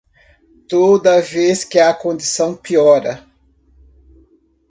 Toda 0.67 1.21
vez 1.21 1.63
que 1.63 1.77
a 1.79 1.93
condição 1.93 2.57
piora 2.57 3.23